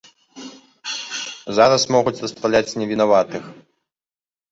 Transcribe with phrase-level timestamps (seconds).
[1.57, 3.43] Зараз могуць расстраляць невінаватых.